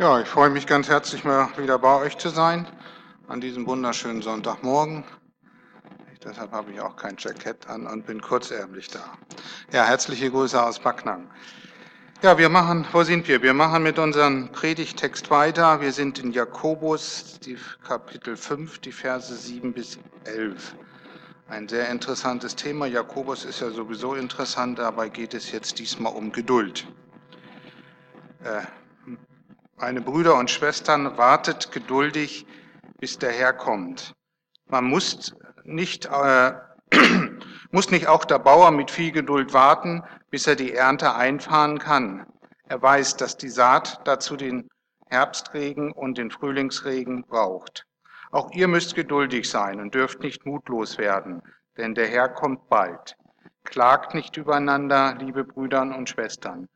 [0.00, 2.68] Ja, ich freue mich ganz herzlich mal wieder bei euch zu sein
[3.26, 5.02] an diesem wunderschönen Sonntagmorgen.
[6.24, 9.00] Deshalb habe ich auch kein Jackett an und bin kurzärmlich da.
[9.72, 11.28] Ja, herzliche Grüße aus Backnang.
[12.22, 13.42] Ja, wir machen, wo sind wir?
[13.42, 15.80] Wir machen mit unserem Predigtext weiter.
[15.80, 20.76] Wir sind in Jakobus, die Kapitel 5, die Verse 7 bis 11.
[21.48, 22.86] Ein sehr interessantes Thema.
[22.86, 26.86] Jakobus ist ja sowieso interessant, dabei geht es jetzt diesmal um Geduld.
[28.44, 28.62] Äh,
[29.80, 32.46] meine Brüder und Schwestern, wartet geduldig,
[32.98, 34.14] bis der Herr kommt.
[34.66, 36.52] Man muss nicht, äh,
[37.70, 42.26] muss nicht auch der Bauer mit viel Geduld warten, bis er die Ernte einfahren kann.
[42.68, 44.68] Er weiß, dass die Saat dazu den
[45.06, 47.86] Herbstregen und den Frühlingsregen braucht.
[48.30, 51.40] Auch ihr müsst geduldig sein und dürft nicht mutlos werden,
[51.76, 53.16] denn der Herr kommt bald.
[53.64, 56.68] Klagt nicht übereinander, liebe Brüder und Schwestern,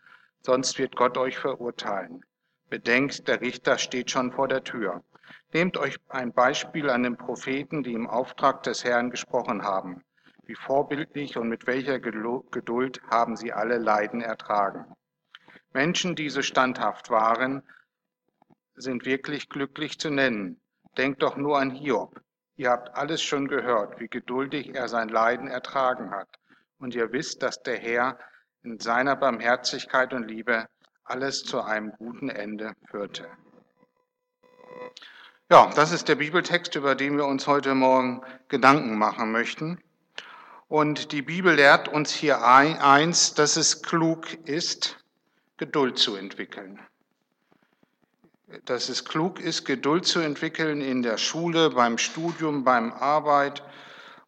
[0.42, 2.22] sonst wird Gott euch verurteilen.
[2.72, 5.04] Bedenkt, der Richter steht schon vor der Tür.
[5.52, 10.02] Nehmt euch ein Beispiel an den Propheten, die im Auftrag des Herrn gesprochen haben.
[10.46, 14.86] Wie vorbildlich und mit welcher Geduld haben sie alle Leiden ertragen.
[15.74, 17.62] Menschen, die so standhaft waren,
[18.74, 20.58] sind wirklich glücklich zu nennen.
[20.96, 22.22] Denkt doch nur an Hiob.
[22.56, 26.38] Ihr habt alles schon gehört, wie geduldig er sein Leiden ertragen hat.
[26.78, 28.18] Und ihr wisst, dass der Herr
[28.62, 30.68] in seiner Barmherzigkeit und Liebe
[31.12, 33.28] alles zu einem guten Ende führte.
[35.50, 39.78] Ja, das ist der Bibeltext, über den wir uns heute Morgen Gedanken machen möchten.
[40.68, 44.96] Und die Bibel lehrt uns hier eins, dass es klug ist,
[45.58, 46.80] Geduld zu entwickeln.
[48.64, 53.62] Dass es klug ist, Geduld zu entwickeln in der Schule, beim Studium, beim Arbeit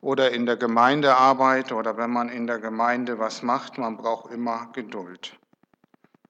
[0.03, 4.69] oder in der Gemeindearbeit oder wenn man in der Gemeinde was macht, man braucht immer
[4.75, 5.39] Geduld.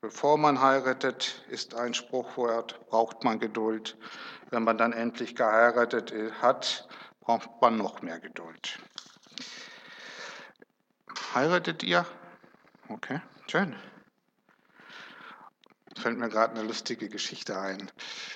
[0.05, 3.97] Bevor man heiratet, ist ein Spruchwort, braucht man Geduld.
[4.51, 6.87] Wenn man dann endlich geheiratet hat,
[7.21, 8.79] braucht man noch mehr Geduld.
[11.35, 12.05] Heiratet ihr?
[12.91, 13.75] Okay, schön.
[15.97, 17.91] Fällt mir gerade eine lustige Geschichte ein.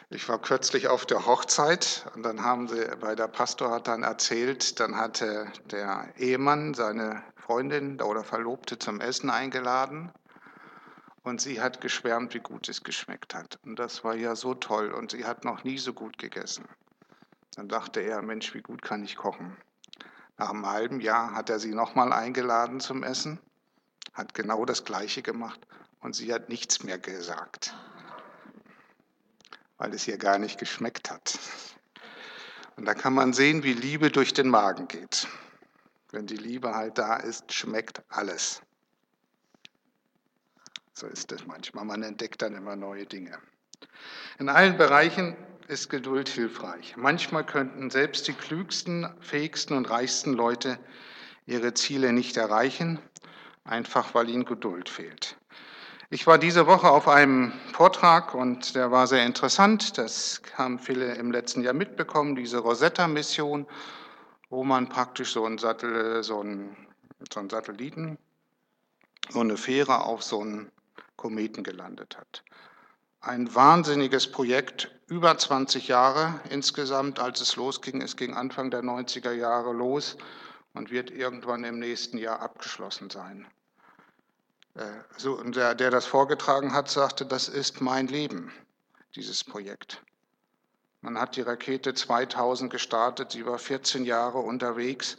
[0.09, 4.05] Ich war kürzlich auf der Hochzeit und dann haben sie, bei der Pastor hat dann
[4.05, 10.11] erzählt, dann hatte der Ehemann seine Freundin oder Verlobte zum Essen eingeladen
[11.29, 13.59] und sie hat geschwärmt, wie gut es geschmeckt hat.
[13.63, 14.93] Und das war ja so toll.
[14.93, 16.65] Und sie hat noch nie so gut gegessen.
[17.55, 19.57] Dann dachte er, Mensch, wie gut kann ich kochen.
[20.39, 23.41] Nach einem halben Jahr hat er sie nochmal eingeladen zum Essen,
[24.15, 25.61] hat genau das Gleiche gemacht
[26.01, 27.75] und sie hat nichts mehr gesagt,
[29.79, 31.39] weil es ihr gar nicht geschmeckt hat.
[32.77, 35.27] Und da kann man sehen, wie Liebe durch den Magen geht.
[36.13, 38.63] Wenn die Liebe halt da ist, schmeckt alles.
[40.99, 41.85] So ist es manchmal.
[41.85, 43.39] Man entdeckt dann immer neue Dinge.
[44.41, 45.37] In allen Bereichen
[45.69, 46.97] ist Geduld hilfreich.
[46.97, 50.77] Manchmal könnten selbst die klügsten, fähigsten und reichsten Leute
[51.47, 52.99] ihre Ziele nicht erreichen,
[53.63, 55.37] einfach weil ihnen Geduld fehlt.
[56.11, 59.99] Ich war diese Woche auf einem Vortrag und der war sehr interessant.
[59.99, 63.69] Das haben viele im letzten Jahr mitbekommen, diese Rosetta-Mission,
[64.51, 66.77] wo man praktisch so einen, Sattel, so einen,
[67.33, 68.19] so einen Satelliten,
[69.29, 70.73] so eine Fähre auf so einen
[71.19, 72.43] Kometen gelandet hat.
[73.21, 78.01] Ein wahnsinniges Projekt, über 20 Jahre insgesamt, als es losging.
[78.01, 80.17] Es ging Anfang der 90er Jahre los
[80.73, 83.47] und wird irgendwann im nächsten Jahr abgeschlossen sein.
[84.75, 84.85] Äh,
[85.17, 88.53] so, der, der das vorgetragen hat, sagte, das ist mein Leben,
[89.17, 90.03] dieses Projekt.
[91.01, 95.17] Man hat die Rakete 2000 gestartet, sie war 14 Jahre unterwegs,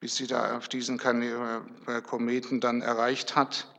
[0.00, 3.73] bis sie da auf diesen äh, Kometen dann erreicht hat.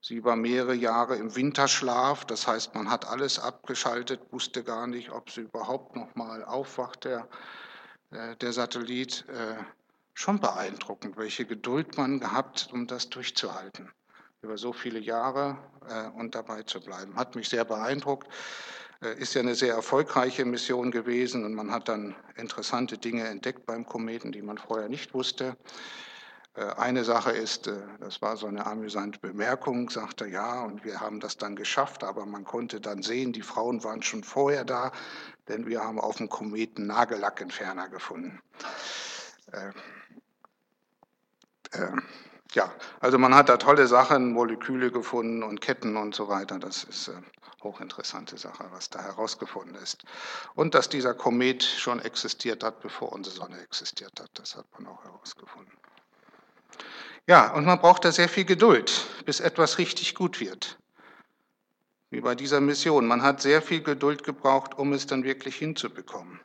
[0.00, 5.10] Sie war mehrere Jahre im Winterschlaf, das heißt, man hat alles abgeschaltet, wusste gar nicht,
[5.10, 7.28] ob sie überhaupt noch mal aufwacht, der,
[8.10, 9.24] äh, der Satellit.
[9.28, 9.56] Äh,
[10.14, 13.90] schon beeindruckend, welche Geduld man gehabt, um das durchzuhalten,
[14.42, 17.16] über so viele Jahre äh, und dabei zu bleiben.
[17.16, 18.28] Hat mich sehr beeindruckt.
[19.00, 23.86] Ist ja eine sehr erfolgreiche Mission gewesen und man hat dann interessante Dinge entdeckt beim
[23.86, 25.56] Kometen, die man vorher nicht wusste.
[26.54, 31.00] Äh, eine Sache ist, äh, das war so eine amüsante Bemerkung, sagte ja, und wir
[31.00, 34.92] haben das dann geschafft, aber man konnte dann sehen, die Frauen waren schon vorher da,
[35.48, 38.40] denn wir haben auf dem Kometen Nagellackentferner gefunden.
[39.52, 39.72] Äh,
[41.72, 41.92] äh,
[42.52, 46.58] ja, also man hat da tolle Sachen, Moleküle gefunden und Ketten und so weiter.
[46.58, 47.12] Das ist äh,
[47.62, 50.04] hochinteressante Sache, was da herausgefunden ist.
[50.54, 54.86] Und dass dieser Komet schon existiert hat, bevor unsere Sonne existiert hat, das hat man
[54.86, 55.72] auch herausgefunden.
[57.26, 60.78] Ja, und man braucht da sehr viel Geduld, bis etwas richtig gut wird.
[62.10, 63.06] wie bei dieser Mission.
[63.06, 66.40] Man hat sehr viel Geduld gebraucht, um es dann wirklich hinzubekommen.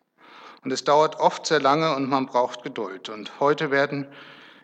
[0.63, 3.09] Und es dauert oft sehr lange und man braucht Geduld.
[3.09, 4.07] Und heute werden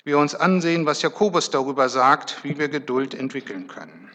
[0.04, 4.12] wir uns ansehen, was Jakobus darüber sagt, wie wir Geduld entwickeln können.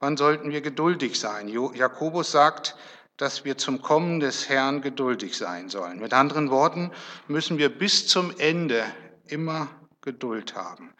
[0.00, 1.48] Wann sollten wir geduldig sein?
[1.48, 2.76] Jakobus sagt,
[3.16, 6.00] dass wir zum Kommen des Herrn geduldig sein sollen.
[6.00, 6.90] Mit anderen Worten
[7.28, 8.82] müssen wir bis zum Ende
[9.26, 9.68] immer
[10.02, 10.92] Geduld haben.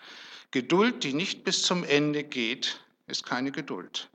[0.50, 4.11] Geduld, die nicht bis zum Ende geht, ist keine Geduld.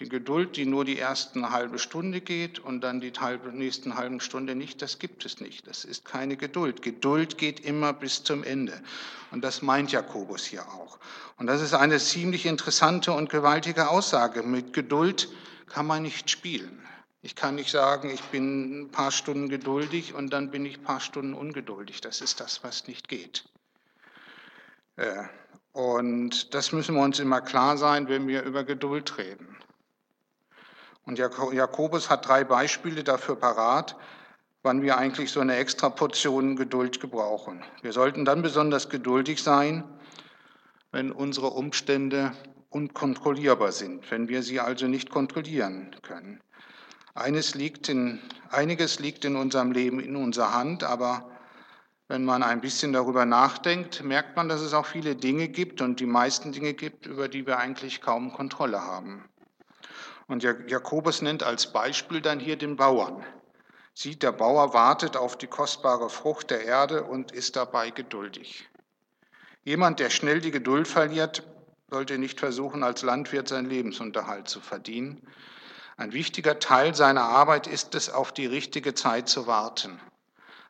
[0.00, 4.18] Die Geduld, die nur die ersten halbe Stunde geht und dann die halbe, nächsten halben
[4.18, 5.68] Stunde nicht, das gibt es nicht.
[5.68, 6.82] Das ist keine Geduld.
[6.82, 8.82] Geduld geht immer bis zum Ende.
[9.30, 10.98] Und das meint Jakobus hier auch.
[11.38, 14.42] Und das ist eine ziemlich interessante und gewaltige Aussage.
[14.42, 15.28] Mit Geduld
[15.68, 16.84] kann man nicht spielen.
[17.22, 20.84] Ich kann nicht sagen, ich bin ein paar Stunden geduldig und dann bin ich ein
[20.84, 22.00] paar Stunden ungeduldig.
[22.00, 23.44] Das ist das, was nicht geht.
[24.96, 25.24] Äh,
[25.72, 29.56] und das müssen wir uns immer klar sein, wenn wir über Geduld reden.
[31.04, 33.96] Und Jakobus hat drei Beispiele dafür parat,
[34.62, 37.62] wann wir eigentlich so eine extra Portion Geduld gebrauchen.
[37.82, 39.84] Wir sollten dann besonders geduldig sein,
[40.92, 42.32] wenn unsere Umstände
[42.70, 46.40] unkontrollierbar sind, wenn wir sie also nicht kontrollieren können.
[47.14, 48.20] Eines liegt in,
[48.50, 51.30] einiges liegt in unserem Leben in unserer Hand, aber
[52.06, 56.00] wenn man ein bisschen darüber nachdenkt, merkt man, dass es auch viele Dinge gibt und
[56.00, 59.24] die meisten Dinge gibt, über die wir eigentlich kaum Kontrolle haben.
[60.26, 63.24] Und Jakobus nennt als Beispiel dann hier den Bauern.
[63.94, 68.68] Sieht, der Bauer wartet auf die kostbare Frucht der Erde und ist dabei geduldig.
[69.62, 71.42] Jemand, der schnell die Geduld verliert,
[71.90, 75.22] sollte nicht versuchen, als Landwirt seinen Lebensunterhalt zu verdienen.
[75.96, 80.00] Ein wichtiger Teil seiner Arbeit ist es, auf die richtige Zeit zu warten.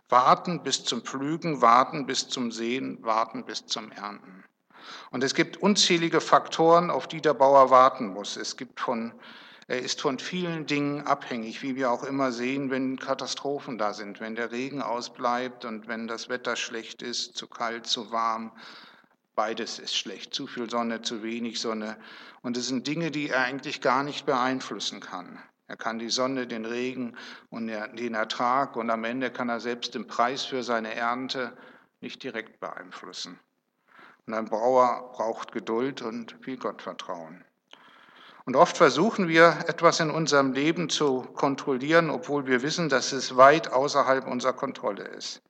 [0.08, 4.44] Warten bis zum Pflügen, warten bis zum Sehen, warten bis zum Ernten.
[5.10, 8.36] Und es gibt unzählige Faktoren, auf die der Bauer warten muss.
[8.36, 9.14] Es gibt von
[9.66, 14.20] er ist von vielen Dingen abhängig, wie wir auch immer sehen, wenn Katastrophen da sind,
[14.20, 18.52] wenn der Regen ausbleibt und wenn das Wetter schlecht ist, zu kalt, zu warm.
[19.34, 21.96] Beides ist schlecht, zu viel Sonne, zu wenig Sonne.
[22.42, 25.42] Und es sind Dinge, die er eigentlich gar nicht beeinflussen kann.
[25.66, 27.16] Er kann die Sonne, den Regen
[27.50, 31.56] und den Ertrag und am Ende kann er selbst den Preis für seine Ernte
[32.00, 33.38] nicht direkt beeinflussen.
[34.26, 37.44] Und ein Bauer braucht Geduld und viel Gottvertrauen.
[38.46, 43.37] Und oft versuchen wir etwas in unserem Leben zu kontrollieren, obwohl wir wissen, dass es
[43.37, 45.40] weit außerhalb unserer Kontrolle ist.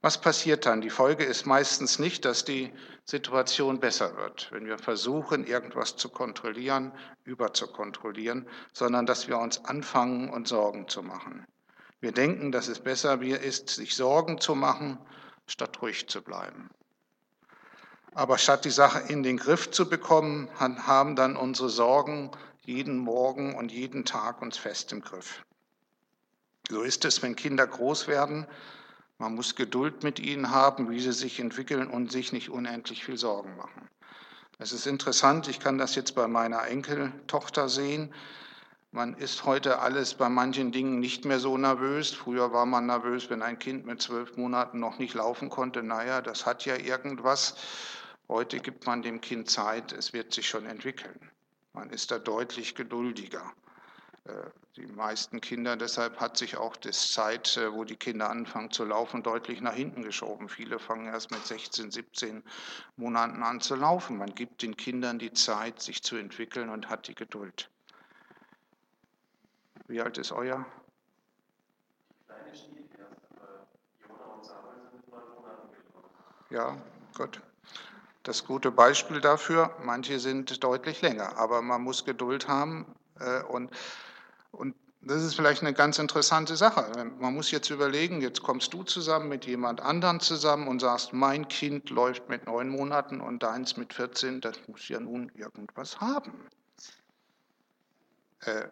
[0.00, 0.80] Was passiert dann?
[0.80, 2.72] Die Folge ist meistens nicht, dass die
[3.04, 6.92] Situation besser wird, wenn wir versuchen, irgendwas zu kontrollieren,
[7.24, 11.44] überzukontrollieren, sondern dass wir uns anfangen, uns Sorgen zu machen.
[12.00, 14.98] Wir denken, dass es besser ist, sich Sorgen zu machen,
[15.48, 16.70] statt ruhig zu bleiben.
[18.14, 22.30] Aber statt die Sache in den Griff zu bekommen, haben dann unsere Sorgen
[22.60, 25.44] jeden Morgen und jeden Tag uns fest im Griff.
[26.70, 28.46] So ist es, wenn Kinder groß werden.
[29.18, 33.18] Man muss Geduld mit ihnen haben, wie sie sich entwickeln und sich nicht unendlich viel
[33.18, 33.88] Sorgen machen.
[34.58, 38.14] Es ist interessant, ich kann das jetzt bei meiner Enkeltochter sehen.
[38.90, 42.12] Man ist heute alles bei manchen Dingen nicht mehr so nervös.
[42.12, 45.82] Früher war man nervös, wenn ein Kind mit zwölf Monaten noch nicht laufen konnte.
[45.82, 47.56] Naja, das hat ja irgendwas.
[48.28, 51.30] Heute gibt man dem Kind Zeit, es wird sich schon entwickeln.
[51.72, 53.52] Man ist da deutlich geduldiger.
[54.78, 58.84] Die meisten Kinder, deshalb hat sich auch das Zeit, äh, wo die Kinder anfangen zu
[58.84, 60.48] laufen, deutlich nach hinten geschoben.
[60.48, 62.44] Viele fangen erst mit 16, 17
[62.96, 64.18] Monaten an zu laufen.
[64.18, 67.68] Man gibt den Kindern die Zeit, sich zu entwickeln und hat die Geduld.
[69.88, 70.64] Wie alt ist euer?
[76.50, 76.80] Ja,
[77.16, 77.42] gut
[78.28, 79.74] das gute Beispiel dafür.
[79.82, 82.84] Manche sind deutlich länger, aber man muss Geduld haben
[83.18, 83.70] äh, und,
[84.50, 86.90] und das ist vielleicht eine ganz interessante Sache.
[87.18, 91.46] Man muss jetzt überlegen, jetzt kommst du zusammen mit jemand anderen zusammen und sagst, mein
[91.48, 96.32] Kind läuft mit neun Monaten und deins mit 14, das muss ja nun irgendwas haben.
[98.40, 98.68] Äh,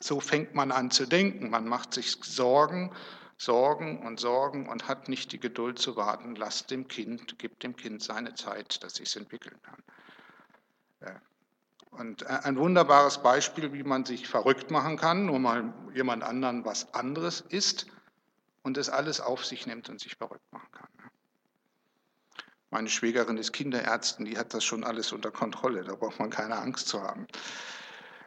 [0.00, 1.50] so fängt man an zu denken.
[1.50, 2.92] Man macht sich Sorgen
[3.38, 6.34] Sorgen und Sorgen und hat nicht die Geduld zu warten.
[6.34, 9.82] Lasst dem Kind, gibt dem Kind seine Zeit, dass sich entwickeln kann.
[11.90, 16.92] Und ein wunderbares Beispiel, wie man sich verrückt machen kann, nur mal jemand anderen was
[16.94, 17.86] anderes ist
[18.62, 20.88] und es alles auf sich nimmt und sich verrückt machen kann.
[22.70, 26.56] Meine Schwägerin ist Kinderärztin, die hat das schon alles unter Kontrolle, da braucht man keine
[26.56, 27.26] Angst zu haben.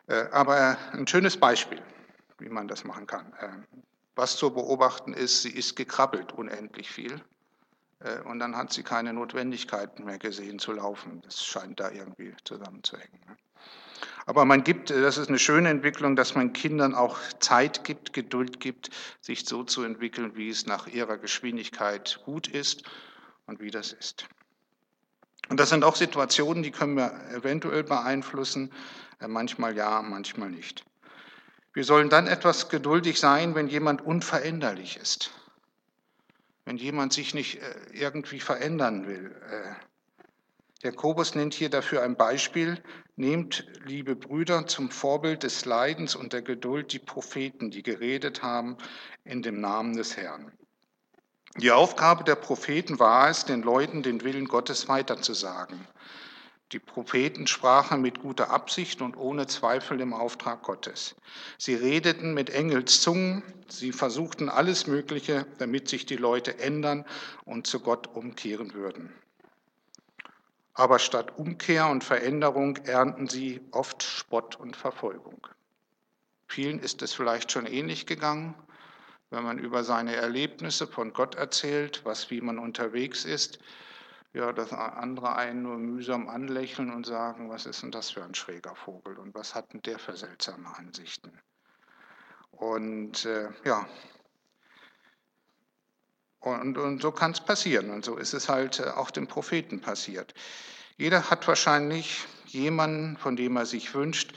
[0.08, 1.82] Äh, aber ein schönes Beispiel,
[2.40, 3.32] wie man das machen kann.
[3.34, 3.50] Äh,
[4.16, 7.22] was zu beobachten ist, sie ist gekrabbelt unendlich viel.
[8.04, 11.22] Äh, und dann hat sie keine Notwendigkeit mehr gesehen zu laufen.
[11.24, 13.20] Das scheint da irgendwie zusammenzuhängen.
[13.28, 13.38] Ne?
[14.26, 18.60] Aber man gibt, das ist eine schöne Entwicklung, dass man Kindern auch Zeit gibt, Geduld
[18.60, 18.90] gibt,
[19.20, 22.84] sich so zu entwickeln, wie es nach ihrer Geschwindigkeit gut ist
[23.46, 24.28] und wie das ist.
[25.50, 28.72] Und das sind auch Situationen, die können wir eventuell beeinflussen,
[29.20, 30.86] äh, manchmal ja, manchmal nicht.
[31.74, 35.32] Wir sollen dann etwas geduldig sein, wenn jemand unveränderlich ist,
[36.66, 39.36] wenn jemand sich nicht äh, irgendwie verändern will.
[39.50, 39.74] Äh,
[40.84, 42.82] Jakobus nennt hier dafür ein Beispiel.
[43.16, 48.78] Nehmt, liebe Brüder, zum Vorbild des Leidens und der Geduld die Propheten, die geredet haben
[49.24, 50.52] in dem Namen des Herrn.
[51.58, 55.86] Die Aufgabe der Propheten war es, den Leuten den Willen Gottes weiterzusagen.
[56.72, 61.16] Die Propheten sprachen mit guter Absicht und ohne Zweifel im Auftrag Gottes.
[61.58, 67.06] Sie redeten mit Engelszungen, sie versuchten alles Mögliche, damit sich die Leute ändern
[67.44, 69.14] und zu Gott umkehren würden.
[70.74, 75.46] Aber statt Umkehr und Veränderung ernten sie oft Spott und Verfolgung.
[76.48, 78.56] Vielen ist es vielleicht schon ähnlich gegangen,
[79.30, 83.60] wenn man über seine Erlebnisse von Gott erzählt, was wie man unterwegs ist,
[84.34, 88.36] ja, dass andere einen nur mühsam anlächeln und sagen, was ist denn das für ein
[88.36, 91.38] schräger Vogel und was hat denn der für seltsame Ansichten.
[92.52, 93.88] Und äh, ja,
[96.40, 97.90] und, und so kann es passieren.
[97.92, 100.34] Und so ist es halt äh, auch den Propheten passiert.
[100.98, 104.34] Jeder hat wahrscheinlich jemanden, von dem er sich wünscht,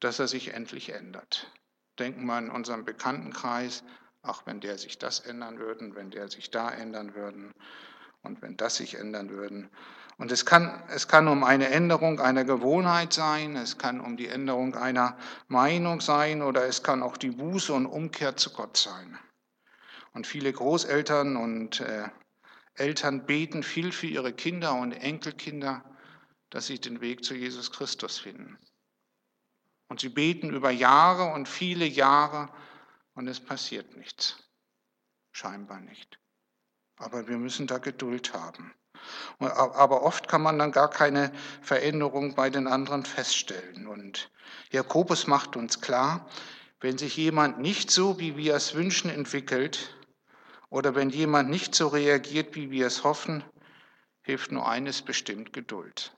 [0.00, 1.50] dass er sich endlich ändert.
[1.98, 3.84] Denken wir an unseren Bekanntenkreis,
[4.22, 7.52] auch wenn der sich das ändern würde, wenn der sich da ändern würde
[8.24, 9.68] und wenn das sich ändern würde.
[10.16, 14.28] Und es kann, es kann um eine Änderung einer Gewohnheit sein, es kann um die
[14.28, 15.16] Änderung einer
[15.48, 19.18] Meinung sein oder es kann auch die Buße und Umkehr zu Gott sein.
[20.12, 22.08] Und viele Großeltern und äh,
[22.74, 25.84] Eltern beten viel für ihre Kinder und Enkelkinder,
[26.50, 28.56] dass sie den Weg zu Jesus Christus finden.
[29.88, 32.48] Und sie beten über Jahre und viele Jahre
[33.14, 34.36] und es passiert nichts.
[35.32, 36.18] Scheinbar nicht.
[37.04, 38.72] Aber wir müssen da Geduld haben.
[39.38, 41.30] Aber oft kann man dann gar keine
[41.60, 43.86] Veränderung bei den anderen feststellen.
[43.86, 44.30] Und
[44.70, 46.26] Jakobus macht uns klar,
[46.80, 49.94] wenn sich jemand nicht so, wie wir es wünschen, entwickelt,
[50.70, 53.44] oder wenn jemand nicht so reagiert, wie wir es hoffen,
[54.22, 56.16] hilft nur eines bestimmt Geduld.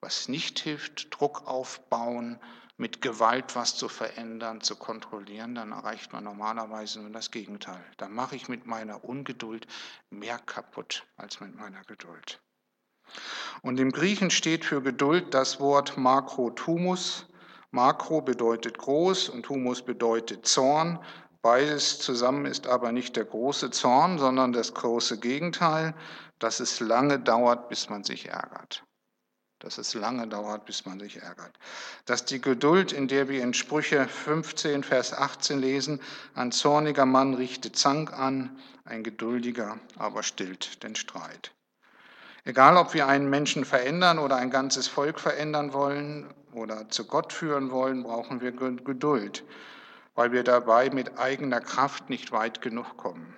[0.00, 2.40] Was nicht hilft, Druck aufbauen,
[2.78, 7.84] mit Gewalt was zu verändern, zu kontrollieren, dann erreicht man normalerweise nur das Gegenteil.
[7.96, 9.66] Dann mache ich mit meiner Ungeduld
[10.10, 12.40] mehr kaputt als mit meiner Geduld.
[13.62, 17.26] Und im Griechen steht für Geduld das Wort Makrotumus.
[17.72, 21.00] Makro bedeutet groß und Humus bedeutet Zorn.
[21.42, 25.94] Beides zusammen ist aber nicht der große Zorn, sondern das große Gegenteil,
[26.38, 28.84] dass es lange dauert, bis man sich ärgert.
[29.60, 31.58] Dass es lange dauert, bis man sich ärgert.
[32.04, 36.00] Dass die Geduld, in der wir in Sprüche 15, Vers 18 lesen,
[36.34, 41.52] ein zorniger Mann richtet Zank an, ein geduldiger aber stillt den Streit.
[42.44, 47.32] Egal, ob wir einen Menschen verändern oder ein ganzes Volk verändern wollen oder zu Gott
[47.32, 49.42] führen wollen, brauchen wir Geduld
[50.18, 53.36] weil wir dabei mit eigener Kraft nicht weit genug kommen.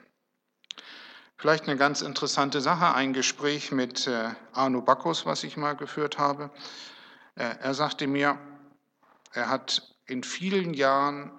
[1.40, 6.18] Vielleicht eine ganz interessante Sache, ein Gespräch mit äh, Arno Bacchus, was ich mal geführt
[6.18, 6.50] habe.
[7.34, 8.38] Äh, er sagte mir,
[9.32, 11.32] er hat in vielen Jahren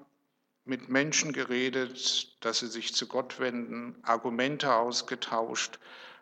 [0.65, 5.77] mit Menschen geredet, dass sie sich zu Gott wenden, Argumente ausgetauscht,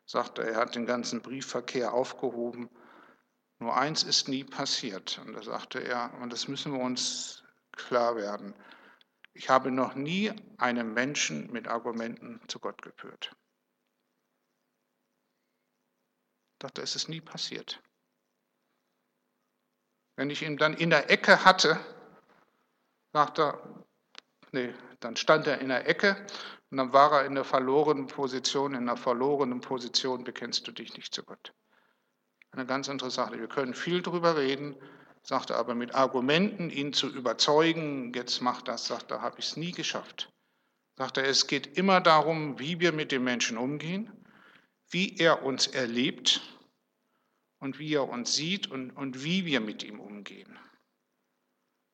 [0.05, 2.69] sagte, er hat den ganzen Briefverkehr aufgehoben.
[3.59, 5.21] Nur eins ist nie passiert.
[5.25, 8.53] Und da sagte er, und das müssen wir uns klar werden,
[9.31, 13.33] ich habe noch nie einen Menschen mit Argumenten zu Gott geführt.
[16.48, 17.81] Ich dachte, es ist nie passiert.
[20.15, 21.79] Wenn ich ihn dann in der Ecke hatte,
[23.13, 23.85] sagte er,
[24.51, 26.25] nee, dann stand er in der Ecke
[26.69, 28.75] und dann war er in der verlorenen Position.
[28.75, 31.53] In der verlorenen Position bekennst du dich nicht zu Gott.
[32.51, 33.39] Eine ganz interessante.
[33.39, 34.75] Wir können viel darüber reden,
[35.23, 39.57] sagte aber mit Argumenten, ihn zu überzeugen, jetzt macht das, sagt er, habe ich es
[39.57, 40.31] nie geschafft.
[40.97, 44.11] Sagt er, es geht immer darum, wie wir mit dem Menschen umgehen,
[44.89, 46.41] wie er uns erlebt
[47.59, 50.57] und wie er uns sieht und, und wie wir mit ihm umgehen.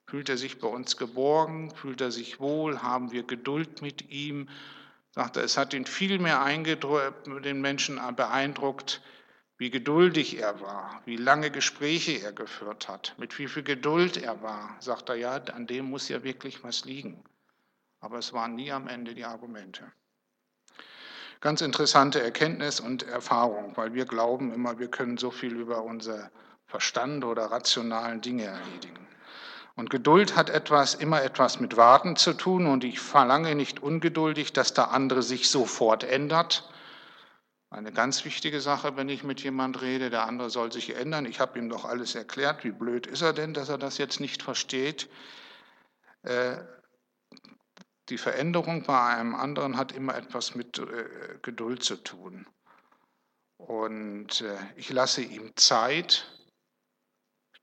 [0.08, 1.74] Fühlt er sich bei uns geborgen?
[1.75, 2.82] Fühlt er sich wohl?
[2.82, 4.50] Haben wir Geduld mit ihm?
[5.12, 9.02] Sagt er, es hat ihn viel mehr den Menschen beeindruckt,
[9.58, 14.42] wie geduldig er war, wie lange Gespräche er geführt hat, mit wie viel Geduld er
[14.42, 17.24] war, sagt er, ja, an dem muss ja wirklich was liegen.
[18.02, 19.90] Aber es waren nie am Ende die Argumente.
[21.42, 26.32] Ganz interessante Erkenntnis und Erfahrung, weil wir glauben immer, wir können so viel über unser
[26.65, 29.06] Verstand oder rationalen Dinge erledigen.
[29.75, 34.54] Und Geduld hat etwas, immer etwas mit Warten zu tun und ich verlange nicht ungeduldig,
[34.54, 36.70] dass der andere sich sofort ändert.
[37.70, 41.25] Eine ganz wichtige Sache, wenn ich mit jemand rede, der andere soll sich ändern.
[41.25, 42.63] Ich habe ihm doch alles erklärt.
[42.63, 45.10] Wie blöd ist er denn, dass er das jetzt nicht versteht?
[46.24, 46.56] Äh,
[48.09, 52.47] die Veränderung bei einem anderen hat immer etwas mit äh, Geduld zu tun.
[53.57, 56.27] Und äh, ich lasse ihm Zeit,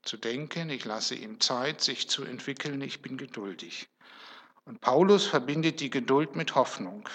[0.03, 3.89] zu denken, ich lasse ihm Zeit, sich zu entwickeln, ich bin geduldig.
[4.65, 7.09] Und Paulus verbindet die Geduld mit Hoffnung.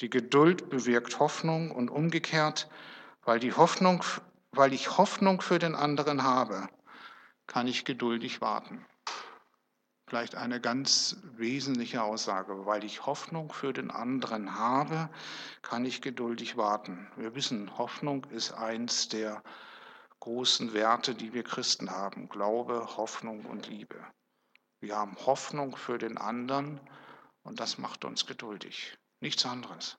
[0.00, 2.68] Die Geduld bewirkt Hoffnung und umgekehrt,
[3.22, 4.04] weil, die Hoffnung,
[4.50, 6.68] weil ich Hoffnung für den anderen habe,
[7.46, 8.84] kann ich geduldig warten.
[10.08, 12.64] Vielleicht eine ganz wesentliche Aussage.
[12.64, 15.10] Weil ich Hoffnung für den anderen habe,
[15.62, 17.10] kann ich geduldig warten.
[17.16, 19.42] Wir wissen, Hoffnung ist eins der
[20.20, 22.28] großen Werte, die wir Christen haben.
[22.28, 23.96] Glaube, Hoffnung und Liebe.
[24.80, 26.80] Wir haben Hoffnung für den anderen
[27.42, 28.96] und das macht uns geduldig.
[29.20, 29.98] Nichts anderes.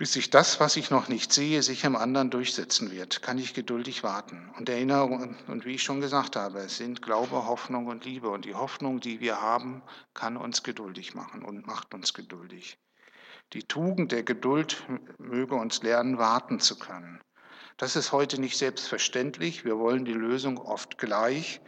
[0.00, 3.52] Bis sich das, was ich noch nicht sehe, sich im anderen durchsetzen wird, kann ich
[3.52, 4.50] geduldig warten.
[4.56, 8.30] Und Erinnerung, und wie ich schon gesagt habe, es sind Glaube, Hoffnung und Liebe.
[8.30, 9.82] Und die Hoffnung, die wir haben,
[10.14, 12.78] kann uns geduldig machen und macht uns geduldig.
[13.52, 14.82] Die Tugend der Geduld
[15.18, 17.20] möge uns lernen, warten zu können.
[17.76, 19.66] Das ist heute nicht selbstverständlich.
[19.66, 21.60] Wir wollen die Lösung oft gleich,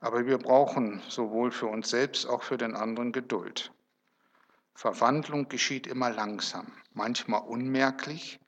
[0.00, 3.70] aber wir brauchen sowohl für uns selbst auch für den anderen Geduld.
[4.78, 8.38] Verwandlung geschieht immer langsam, manchmal unmerklich.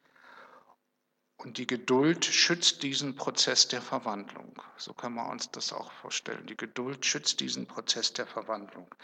[1.36, 4.54] Und die Geduld schützt diesen Prozess der Verwandlung.
[4.76, 6.46] So kann man uns das auch vorstellen.
[6.46, 8.94] Die Geduld schützt diesen Prozess der Verwandlung.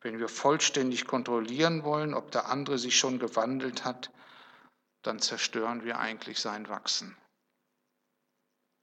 [0.00, 4.10] Wenn wir vollständig kontrollieren wollen, ob der andere sich schon gewandelt hat,
[5.02, 7.14] dann zerstören wir eigentlich sein Wachsen.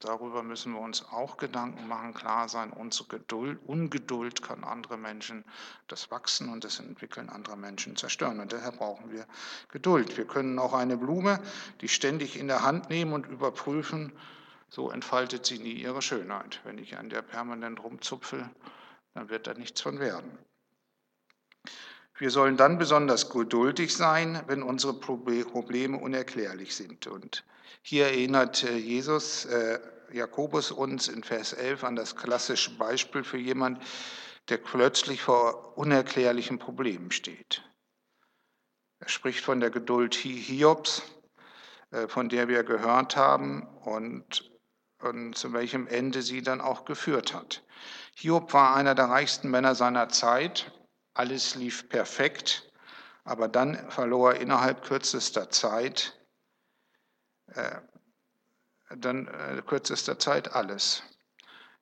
[0.00, 5.44] Darüber müssen wir uns auch Gedanken machen, klar sein, unsere Geduld, Ungeduld kann andere Menschen,
[5.88, 8.38] das Wachsen und das Entwickeln anderer Menschen zerstören.
[8.38, 9.26] Und daher brauchen wir
[9.72, 10.16] Geduld.
[10.16, 11.40] Wir können auch eine Blume,
[11.80, 14.12] die ständig in der Hand nehmen und überprüfen,
[14.68, 16.60] so entfaltet sie nie ihre Schönheit.
[16.62, 18.48] Wenn ich an der permanent rumzupfel,
[19.14, 20.38] dann wird da nichts von werden.
[22.18, 27.06] Wir sollen dann besonders geduldig sein, wenn unsere Probleme unerklärlich sind.
[27.06, 27.44] Und
[27.82, 29.80] hier erinnert äh, Jesus, äh,
[30.12, 33.82] Jakobus uns in Vers 11 an das klassische Beispiel für jemand,
[34.48, 37.62] der plötzlich vor unerklärlichen Problemen steht.
[39.00, 41.02] Er spricht von der Geduld Hiobs,
[41.90, 44.50] äh, von der wir gehört haben und,
[45.00, 47.62] und zu welchem Ende sie dann auch geführt hat.
[48.14, 50.72] Hiob war einer der reichsten Männer seiner Zeit
[51.18, 52.70] alles lief perfekt,
[53.24, 56.17] aber dann verlor er innerhalb kürzester Zeit,
[58.96, 61.02] dann äh, kürzester Zeit alles.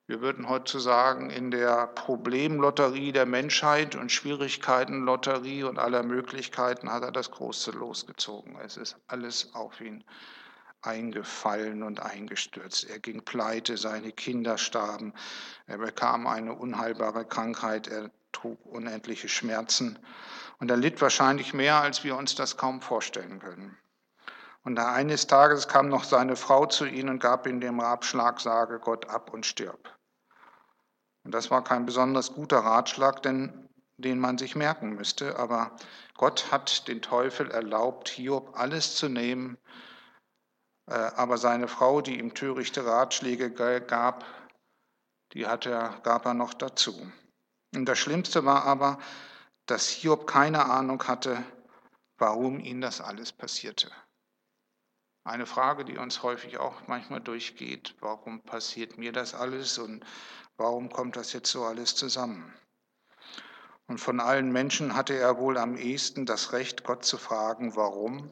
[0.07, 7.03] Wir würden heute sagen, in der Problemlotterie der Menschheit und Schwierigkeitenlotterie und aller Möglichkeiten hat
[7.03, 8.57] er das Große losgezogen.
[8.63, 10.05] Es ist alles auf ihn
[10.81, 12.89] eingefallen und eingestürzt.
[12.89, 15.13] Er ging pleite, seine Kinder starben,
[15.65, 19.99] er bekam eine unheilbare Krankheit, er trug unendliche Schmerzen
[20.59, 23.77] und er litt wahrscheinlich mehr, als wir uns das kaum vorstellen können.
[24.67, 28.79] Und eines Tages kam noch seine Frau zu ihm und gab ihm den Ratschlag, sage
[28.79, 29.97] Gott ab und stirb.
[31.23, 35.71] Und das war kein besonders guter Ratschlag, denn, den man sich merken müsste, aber
[36.15, 39.57] Gott hat den Teufel erlaubt, Hiob alles zu nehmen,
[40.87, 44.25] äh, aber seine Frau, die ihm törichte Ratschläge gab,
[45.31, 47.09] die hat er, gab er noch dazu.
[47.73, 48.99] Und das Schlimmste war aber,
[49.65, 51.41] dass Hiob keine Ahnung hatte,
[52.17, 53.89] warum ihm das alles passierte.
[55.27, 60.05] Eine Frage, die uns häufig auch manchmal durchgeht, warum passiert mir das alles und
[60.55, 62.53] warum kommt das jetzt so alles zusammen?
[63.87, 68.29] Und von allen Menschen hatte er wohl am ehesten das Recht, Gott zu fragen, warum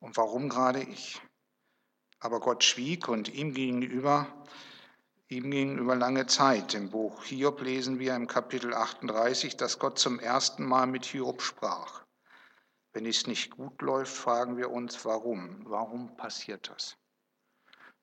[0.00, 1.22] und warum gerade ich.
[2.20, 4.26] Aber Gott schwieg und ihm gegenüber
[5.28, 6.74] Ihm ging über lange Zeit.
[6.74, 11.42] Im Buch Hiob lesen wir im Kapitel 38, dass Gott zum ersten Mal mit Hiob
[11.42, 12.05] sprach.
[12.96, 15.60] Wenn es nicht gut läuft, fragen wir uns, warum?
[15.66, 16.96] Warum passiert das?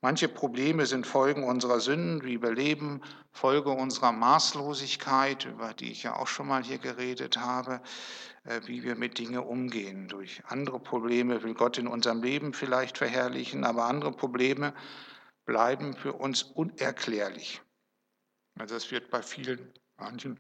[0.02, 3.02] Manche Probleme sind Folgen unserer Sünden, wie wir leben,
[3.32, 7.82] Folge unserer Maßlosigkeit, über die ich ja auch schon mal hier geredet habe,
[8.44, 10.10] äh, wie wir mit Dingen umgehen.
[10.10, 14.76] Durch andere Probleme will Gott in unserem Leben vielleicht verherrlichen, aber andere Probleme
[15.46, 17.64] bleiben für uns unerklärlich.
[18.60, 20.40] Also es wird bei vielen manchen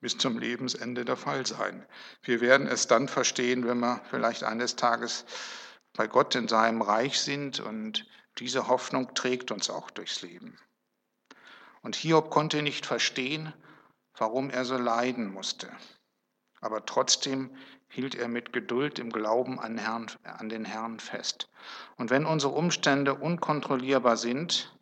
[0.00, 1.86] bis zum Lebensende der Fall sein.
[2.22, 5.24] Wir werden es dann verstehen, wenn wir vielleicht eines Tages
[5.92, 8.06] bei Gott in seinem Reich sind und
[8.38, 10.58] diese Hoffnung trägt uns auch durchs Leben.
[11.82, 13.52] Und Hiob konnte nicht verstehen,
[14.16, 15.70] warum er so leiden musste.
[16.60, 17.56] Aber trotzdem
[17.88, 21.48] hielt er mit Geduld im Glauben an, Herrn, an den Herrn fest.
[21.96, 24.72] Und wenn unsere Umstände unkontrollierbar sind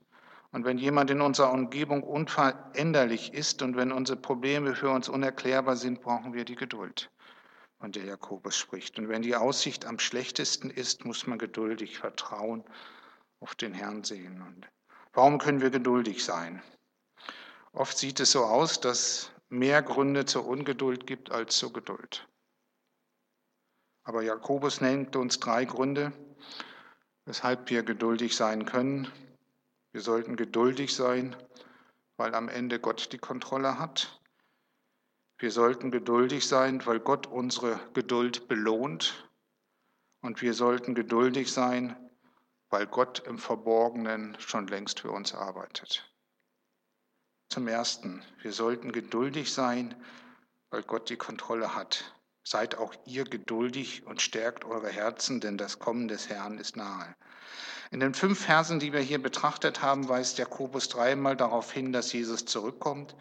[0.59, 5.77] und wenn jemand in unserer Umgebung unveränderlich ist und wenn unsere Probleme für uns unerklärbar
[5.77, 7.13] sind, brauchen wir die Geduld,
[7.79, 8.99] von der Jakobus spricht.
[8.99, 12.65] Und wenn die Aussicht am schlechtesten ist, muss man geduldig vertrauen,
[13.39, 14.43] auf den Herrn sehen.
[14.43, 14.69] Und
[15.13, 16.61] warum können wir geduldig sein?
[17.73, 22.27] Oft sieht es so aus, dass mehr Gründe zur Ungeduld gibt als zur Geduld.
[24.03, 26.13] Aber Jakobus nennt uns drei Gründe,
[27.27, 29.07] weshalb wir geduldig sein können.
[29.99, 31.35] Wir sollten geduldig sein,
[32.17, 34.21] weil am Ende Gott die Kontrolle hat.
[35.39, 39.29] Wir sollten geduldig sein, weil Gott unsere Geduld belohnt.
[40.21, 41.97] Und wir sollten geduldig sein,
[42.71, 46.09] weil Gott im Verborgenen schon längst für uns arbeitet.
[47.49, 50.01] Zum Ersten, wir sollten geduldig sein,
[50.71, 52.15] weil Gott die Kontrolle hat.
[52.45, 57.17] Seid auch ihr geduldig und stärkt eure Herzen, denn das Kommen des Herrn ist nahe.
[57.91, 62.13] In den fünf Versen, die wir hier betrachtet haben, weist Jakobus dreimal darauf hin, dass
[62.13, 63.17] Jesus zurückkommt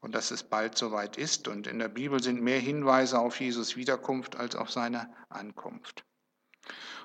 [0.00, 1.48] und dass es bald soweit ist.
[1.48, 6.04] Und in der Bibel sind mehr Hinweise auf Jesus Wiederkunft als auf seine Ankunft.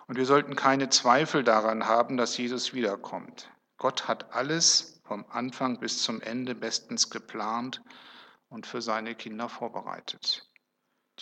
[0.08, 3.50] Und wir sollten keine Zweifel daran haben, dass Jesus wiederkommt.
[3.78, 7.82] Gott hat alles vom Anfang bis zum Ende bestens geplant
[8.50, 10.48] und für seine Kinder vorbereitet.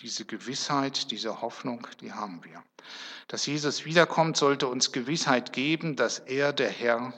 [0.01, 2.63] Diese Gewissheit, diese Hoffnung, die haben wir.
[3.27, 7.13] Dass Jesus wiederkommt, sollte uns Gewissheit geben, dass er der Herr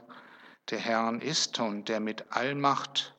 [0.69, 3.17] der Herren ist und der mit Allmacht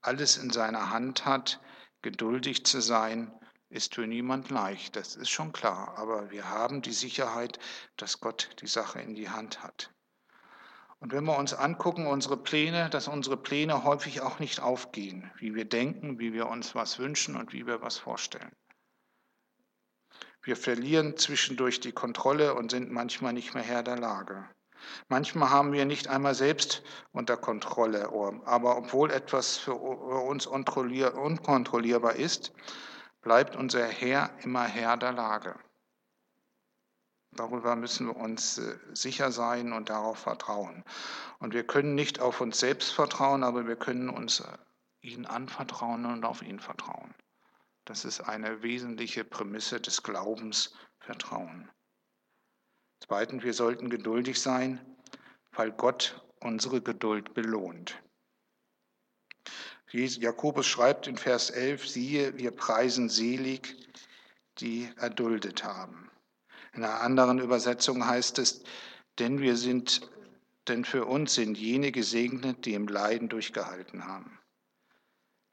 [0.00, 1.60] alles in seiner Hand hat.
[2.02, 3.32] Geduldig zu sein,
[3.70, 5.94] ist für niemand leicht, das ist schon klar.
[5.96, 7.58] Aber wir haben die Sicherheit,
[7.96, 9.90] dass Gott die Sache in die Hand hat.
[11.00, 15.54] Und wenn wir uns angucken, unsere Pläne, dass unsere Pläne häufig auch nicht aufgehen, wie
[15.54, 18.52] wir denken, wie wir uns was wünschen und wie wir was vorstellen.
[20.42, 24.44] Wir verlieren zwischendurch die Kontrolle und sind manchmal nicht mehr Herr der Lage.
[25.08, 28.08] Manchmal haben wir nicht einmal selbst unter Kontrolle,
[28.44, 32.52] aber obwohl etwas für uns unkontrollierbar ist,
[33.20, 35.54] bleibt unser Herr immer Herr der Lage.
[37.34, 40.84] Darüber müssen wir uns äh, sicher sein und darauf vertrauen.
[41.38, 44.58] Und wir können nicht auf uns selbst vertrauen, aber wir können uns äh,
[45.00, 47.14] ihn anvertrauen und auf ihn vertrauen.
[47.84, 51.68] Das ist eine wesentliche Prämisse des Glaubens, Vertrauen.
[53.00, 54.80] Zweitens, wir sollten geduldig sein,
[55.50, 58.00] weil Gott unsere Geduld belohnt.
[59.92, 63.76] Jakobus schreibt in Vers 11, siehe, wir preisen selig,
[64.58, 66.10] die erduldet haben.
[66.72, 68.62] In einer anderen Übersetzung heißt es,
[69.18, 70.08] denn wir sind,
[70.68, 74.38] denn für uns sind jene gesegnet, die im Leiden durchgehalten haben.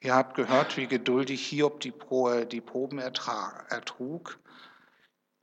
[0.01, 4.39] Ihr habt gehört, wie geduldig Hiob die, Proben ertrug,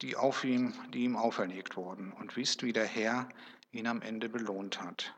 [0.01, 3.29] die, auf ihm, die ihm auferlegt wurden, und wisst, wie der Herr
[3.71, 5.14] ihn am Ende belohnt hat.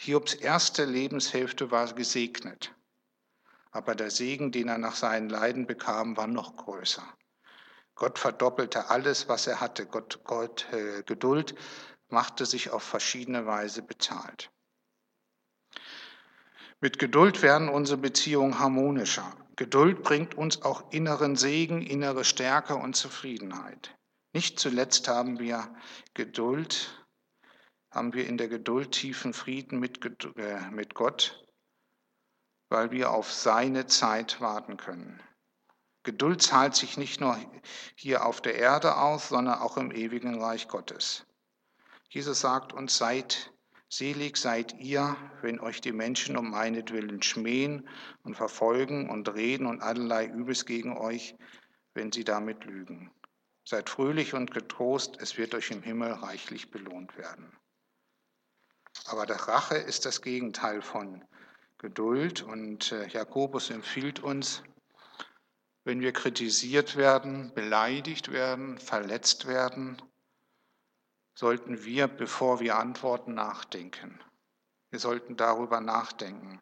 [0.00, 2.72] Hiobs erste Lebenshälfte war gesegnet,
[3.72, 7.02] aber der Segen, den er nach seinen Leiden bekam, war noch größer.
[7.96, 9.86] Gott verdoppelte alles, was er hatte.
[9.86, 11.56] Gott, Gott äh, Geduld
[12.08, 14.52] machte sich auf verschiedene Weise bezahlt.
[16.80, 19.34] Mit Geduld werden unsere Beziehungen harmonischer.
[19.56, 23.96] Geduld bringt uns auch inneren Segen, innere Stärke und Zufriedenheit.
[24.32, 25.74] Nicht zuletzt haben wir
[26.14, 27.04] Geduld,
[27.90, 30.04] haben wir in der Geduld tiefen Frieden mit,
[30.36, 31.44] äh, mit Gott,
[32.68, 35.20] weil wir auf seine Zeit warten können.
[36.04, 37.36] Geduld zahlt sich nicht nur
[37.96, 41.26] hier auf der Erde aus, sondern auch im ewigen Reich Gottes.
[42.08, 43.52] Jesus sagt uns, seid
[43.90, 47.88] Selig seid ihr, wenn euch die Menschen um meinetwillen schmähen
[48.22, 51.34] und verfolgen und reden und allerlei Übes gegen euch,
[51.94, 53.10] wenn sie damit lügen.
[53.64, 57.50] Seid fröhlich und getrost, es wird euch im Himmel reichlich belohnt werden.
[59.06, 61.24] Aber der Rache ist das Gegenteil von
[61.78, 64.62] Geduld und äh, Jakobus empfiehlt uns,
[65.84, 70.02] wenn wir kritisiert werden, beleidigt werden, verletzt werden,
[71.38, 74.18] sollten wir, bevor wir antworten, nachdenken.
[74.90, 76.60] Wir sollten darüber nachdenken,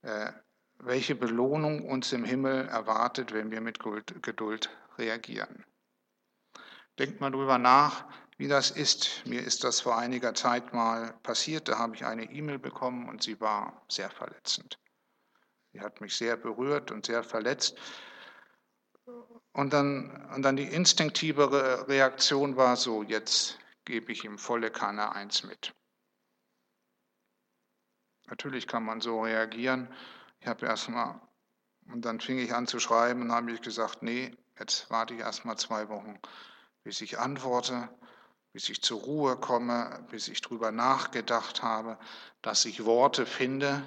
[0.00, 0.32] äh,
[0.78, 3.78] welche Belohnung uns im Himmel erwartet, wenn wir mit
[4.22, 5.66] Geduld reagieren.
[6.98, 8.06] Denkt mal darüber nach,
[8.38, 9.26] wie das ist.
[9.26, 11.68] Mir ist das vor einiger Zeit mal passiert.
[11.68, 14.78] Da habe ich eine E-Mail bekommen und sie war sehr verletzend.
[15.74, 17.76] Sie hat mich sehr berührt und sehr verletzt.
[19.52, 25.12] Und dann, und dann die instinktive Reaktion war so, jetzt gebe ich ihm volle Kanne
[25.12, 25.74] eins mit.
[28.28, 29.88] Natürlich kann man so reagieren.
[30.40, 31.20] Ich habe erstmal,
[31.90, 35.20] und dann fing ich an zu schreiben und habe ich gesagt, nee, jetzt warte ich
[35.20, 36.18] erstmal zwei Wochen,
[36.82, 37.88] bis ich antworte,
[38.52, 41.98] bis ich zur Ruhe komme, bis ich darüber nachgedacht habe,
[42.42, 43.82] dass ich Worte finde,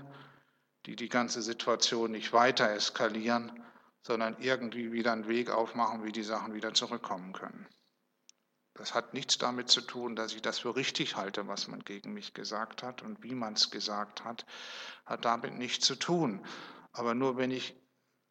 [0.86, 3.64] die die ganze Situation nicht weiter eskalieren,
[4.02, 7.68] sondern irgendwie wieder einen Weg aufmachen, wie die Sachen wieder zurückkommen können.
[8.80, 12.14] Das hat nichts damit zu tun, dass ich das für richtig halte, was man gegen
[12.14, 14.46] mich gesagt hat und wie man es gesagt hat,
[15.06, 16.46] hat damit nichts zu tun.
[16.94, 17.76] Aber nur wenn ich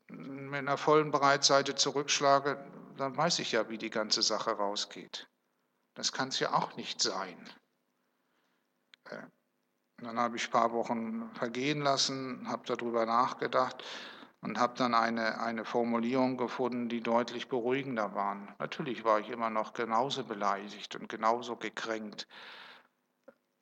[0.08, 2.64] mit einer vollen Breitseite zurückschlage,
[2.96, 5.28] dann weiß ich ja, wie die ganze Sache rausgeht.
[5.92, 7.38] Das kann es ja auch nicht sein.
[9.04, 9.26] Äh,
[9.98, 13.84] dann habe ich ein paar Wochen vergehen lassen, habe darüber nachgedacht
[14.40, 18.36] und habe dann eine, eine Formulierung gefunden, die deutlich beruhigender war.
[18.58, 22.26] Natürlich war ich immer noch genauso beleidigt und genauso gekränkt,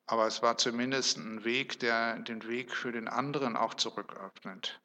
[0.05, 4.79] aber es war zumindest ein Weg, der den Weg für den anderen auch zurücköffnet,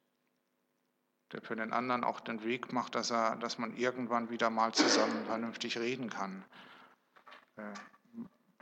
[1.33, 4.73] der für den anderen auch den Weg macht, dass, er, dass man irgendwann wieder mal
[4.73, 6.45] zusammen vernünftig reden kann.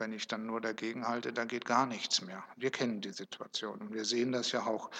[0.00, 2.42] Wenn ich dann nur dagegen halte, dann geht gar nichts mehr.
[2.56, 4.90] Wir kennen die Situation und wir sehen das ja auch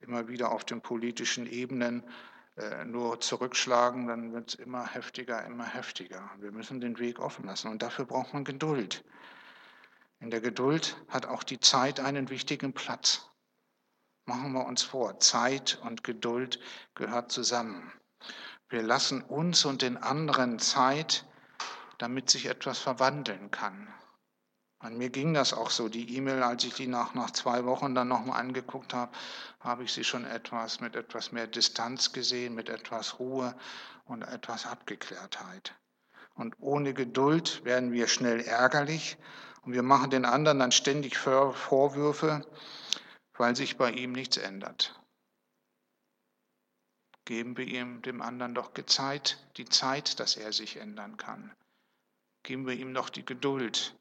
[0.00, 2.02] immer wieder auf den politischen Ebenen.
[2.56, 6.28] Äh, nur zurückschlagen, dann wird es immer heftiger, immer heftiger.
[6.40, 9.04] Wir müssen den Weg offen lassen und dafür braucht man Geduld.
[10.18, 13.30] In der Geduld hat auch die Zeit einen wichtigen Platz.
[14.24, 16.58] Machen wir uns vor, Zeit und Geduld
[16.96, 17.92] gehört zusammen.
[18.68, 21.24] Wir lassen uns und den anderen Zeit,
[21.98, 23.86] damit sich etwas verwandeln kann.
[24.80, 25.88] An mir ging das auch so.
[25.88, 29.12] Die E-Mail, als ich die nach, nach zwei Wochen dann nochmal angeguckt habe,
[29.60, 33.56] habe ich sie schon etwas mit etwas mehr Distanz gesehen, mit etwas Ruhe
[34.04, 35.74] und etwas Abgeklärtheit.
[36.34, 39.18] Und ohne Geduld werden wir schnell ärgerlich
[39.62, 42.46] und wir machen den anderen dann ständig Vorwürfe,
[43.36, 45.00] weil sich bei ihm nichts ändert.
[47.24, 51.52] Geben wir ihm, dem anderen doch die Zeit, dass er sich ändern kann.
[52.44, 53.97] Geben wir ihm doch die Geduld,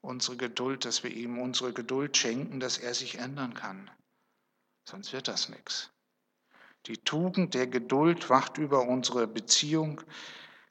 [0.00, 3.90] unsere Geduld, dass wir ihm unsere Geduld schenken, dass er sich ändern kann.
[4.84, 5.90] Sonst wird das nichts.
[6.86, 10.00] Die Tugend der Geduld wacht über unsere Beziehung,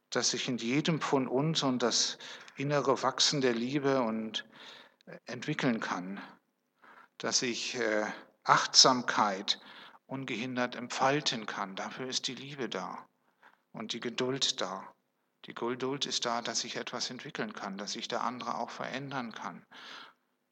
[0.10, 2.18] dass sich in jedem von uns und das
[2.58, 4.46] innere Wachsen der Liebe und
[5.06, 6.20] äh, entwickeln kann,
[7.20, 8.06] dass sich äh,
[8.44, 9.62] Achtsamkeit
[10.08, 11.76] ungehindert entfalten kann.
[11.76, 13.06] Dafür ist die Liebe da
[13.72, 14.92] und die Geduld da.
[15.46, 19.32] Die Geduld ist da, dass sich etwas entwickeln kann, dass sich der andere auch verändern
[19.32, 19.66] kann,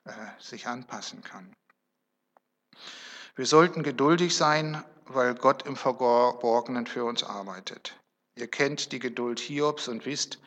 [0.05, 1.53] äh, sich anpassen kann.
[3.35, 7.97] Wir sollten geduldig sein, weil Gott im Verborgenen für uns arbeitet.
[8.35, 10.39] Ihr kennt die Geduld Hiobs und wisst,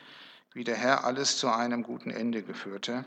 [0.53, 3.05] wie der Herr alles zu einem guten Ende geführte.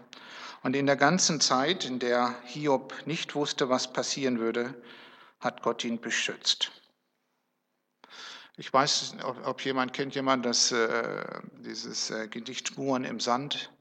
[0.61, 4.81] Und in der ganzen Zeit, in der Hiob nicht wusste, was passieren würde,
[5.39, 6.71] hat Gott ihn beschützt.
[8.55, 13.71] Ich weiß, ob, ob jemand kennt jemand das, äh, dieses äh, Gedicht Spuren im Sand,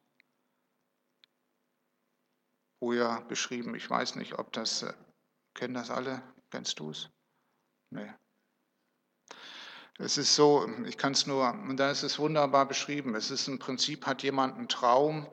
[2.80, 4.94] wo ja beschrieben, ich weiß nicht, ob das, äh,
[5.54, 6.22] kennen das alle?
[6.50, 7.10] Kennst du es?
[7.90, 8.10] Nee.
[9.98, 13.14] Es ist so, ich kann es nur, und da ist es wunderbar beschrieben.
[13.14, 15.28] Es ist im Prinzip, hat jemand einen Traum,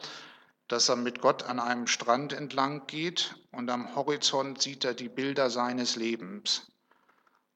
[0.67, 5.09] dass er mit Gott an einem Strand entlang geht und am Horizont sieht er die
[5.09, 6.69] Bilder seines Lebens.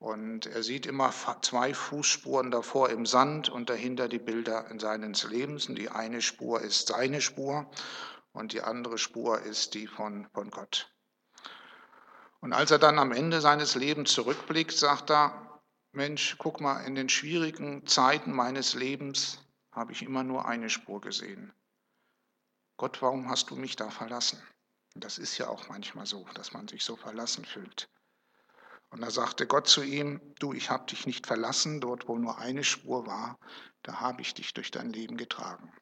[0.03, 5.69] Und er sieht immer zwei Fußspuren davor im Sand und dahinter die Bilder seines Lebens.
[5.69, 7.71] Und die eine Spur ist seine Spur
[8.33, 10.93] und die andere Spur ist die von, von Gott.
[12.41, 15.61] Und als er dann am Ende seines Lebens zurückblickt, sagt er,
[15.93, 19.39] Mensch, guck mal, in den schwierigen Zeiten meines Lebens
[19.71, 21.53] habe ich immer nur eine Spur gesehen.
[22.75, 24.43] Gott, warum hast du mich da verlassen?
[24.95, 27.87] Das ist ja auch manchmal so, dass man sich so verlassen fühlt.
[28.93, 32.37] Und da sagte Gott zu ihm, du, ich habe dich nicht verlassen, dort wo nur
[32.37, 33.39] eine Spur war,
[33.81, 35.73] da habe ich dich durch dein Leben getragen.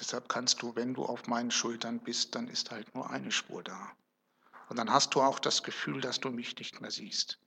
[0.00, 3.62] Deshalb kannst du, wenn du auf meinen Schultern bist, dann ist halt nur eine Spur
[3.62, 3.92] da.
[4.70, 7.38] Und dann hast du auch das Gefühl, dass du mich nicht mehr siehst.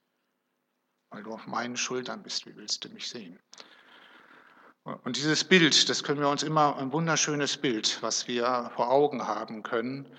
[1.09, 3.37] Weil du auf meinen Schultern bist, wie willst du mich sehen?
[4.85, 9.27] Und dieses Bild, das können wir uns immer, ein wunderschönes Bild, was wir vor Augen
[9.27, 10.09] haben können,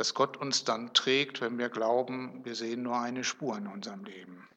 [0.00, 4.02] dass Gott uns dann trägt, wenn wir glauben, wir sehen nur eine Spur in unserem
[4.02, 4.48] Leben.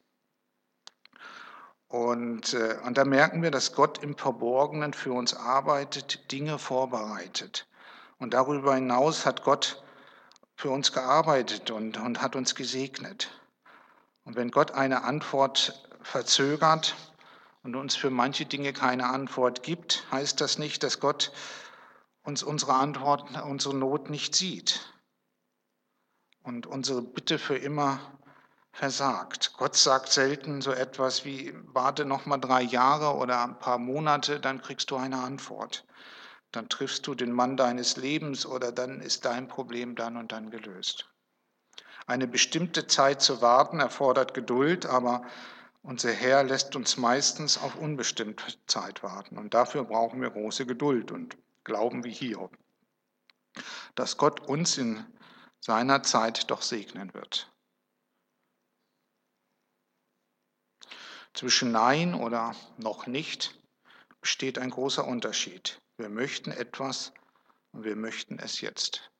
[1.86, 7.68] Und, äh, und da merken wir, dass Gott im Verborgenen für uns arbeitet, Dinge vorbereitet.
[8.16, 9.84] Und darüber hinaus hat Gott
[10.56, 13.30] für uns gearbeitet und, und hat uns gesegnet.
[14.24, 16.96] Und wenn Gott eine Antwort verzögert
[17.62, 21.32] und uns für manche Dinge keine Antwort gibt, heißt das nicht, dass Gott
[22.22, 24.93] uns unsere Antwort, unsere Not nicht sieht.
[26.44, 27.98] Und unsere Bitte für immer
[28.70, 29.54] versagt.
[29.56, 34.40] Gott sagt selten so etwas wie, warte noch mal drei Jahre oder ein paar Monate,
[34.40, 35.84] dann kriegst du eine Antwort.
[36.52, 40.50] Dann triffst du den Mann deines Lebens oder dann ist dein Problem dann und dann
[40.50, 41.08] gelöst.
[42.06, 45.22] Eine bestimmte Zeit zu warten erfordert Geduld, aber
[45.82, 49.38] unser Herr lässt uns meistens auf unbestimmte Zeit warten.
[49.38, 52.56] Und dafür brauchen wir große Geduld und glauben wie Hiob,
[53.94, 55.04] dass Gott uns in
[55.64, 57.50] seiner Zeit doch segnen wird.
[61.32, 63.58] Zwischen Nein oder noch nicht
[64.20, 65.80] besteht ein großer Unterschied.
[65.96, 67.12] Wir möchten etwas
[67.72, 69.10] und wir möchten es jetzt.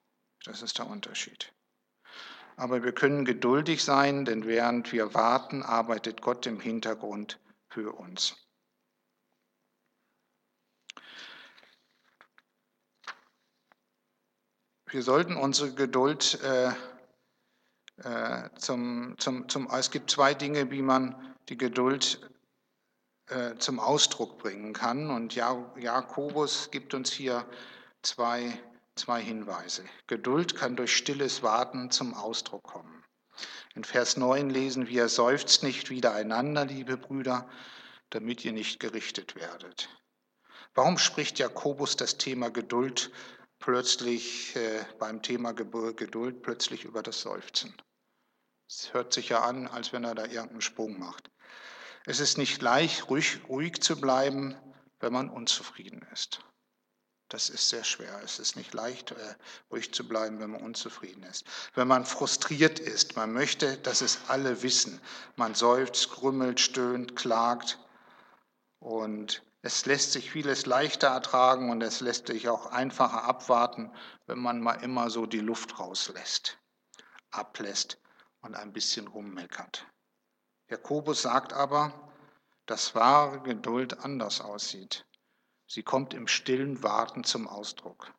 [0.44, 1.50] Das ist der Unterschied.
[2.56, 8.43] Aber wir können geduldig sein, denn während wir warten, arbeitet Gott im Hintergrund für uns.
[14.94, 16.68] Wir sollten unsere Geduld äh,
[18.04, 22.20] äh, zum, zum, zum, es gibt zwei Dinge, wie man die Geduld
[23.26, 25.10] äh, zum Ausdruck bringen kann.
[25.10, 27.44] Und Jakobus gibt uns hier
[28.02, 28.56] zwei,
[28.94, 29.82] zwei Hinweise.
[30.06, 33.02] Geduld kann durch stilles Warten zum Ausdruck kommen.
[33.74, 37.48] In Vers 9 lesen wir, seufzt nicht wiedereinander, liebe Brüder,
[38.10, 39.88] damit ihr nicht gerichtet werdet.
[40.72, 43.10] Warum spricht Jakobus das Thema Geduld
[43.64, 47.74] plötzlich äh, beim Thema Geduld plötzlich über das Seufzen?
[48.68, 51.30] Es hört sich ja an, als wenn er da irgendeinen Sprung macht.
[52.04, 54.54] Es ist nicht leicht, ruhig, ruhig zu bleiben,
[55.00, 56.40] wenn man unzufrieden ist.
[57.30, 58.20] Das ist sehr schwer.
[58.22, 59.34] Es ist nicht leicht, äh,
[59.70, 61.46] ruhig zu bleiben, wenn man unzufrieden ist.
[61.74, 65.00] Wenn man frustriert ist, man möchte, dass es alle wissen.
[65.36, 67.78] Man seufzt, grümmelt, stöhnt, klagt.
[68.78, 73.90] Und es lässt sich vieles leichter ertragen und es lässt sich auch einfacher abwarten,
[74.26, 76.58] wenn man mal immer so die Luft rauslässt,
[77.30, 77.98] ablässt
[78.42, 79.86] und ein bisschen rummeckert.
[80.68, 82.12] Jakobus sagt aber,
[82.66, 85.06] dass wahre Geduld anders aussieht.
[85.66, 88.12] Sie kommt im stillen Warten zum Ausdruck.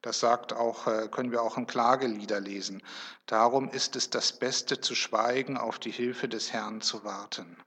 [0.00, 2.82] Das sagt auch, äh, können wir auch im Klagelieder lesen.
[3.26, 7.62] Darum ist es das Beste zu schweigen, auf die Hilfe des Herrn zu warten.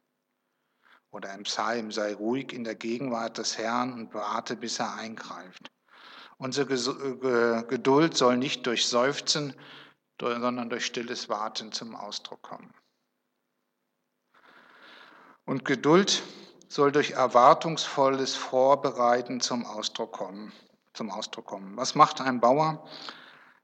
[1.11, 5.71] Oder im Psalm, sei ruhig in der Gegenwart des Herrn und warte, bis er eingreift.
[6.37, 9.53] Unsere äh, Geduld soll nicht durch Seufzen,
[10.19, 12.73] sondern durch stilles Warten zum Ausdruck kommen.
[15.45, 16.23] Und Geduld
[16.67, 20.53] soll durch erwartungsvolles Vorbereiten zum Ausdruck kommen.
[20.93, 21.75] Zum Ausdruck kommen.
[21.77, 22.87] Was macht ein Bauer,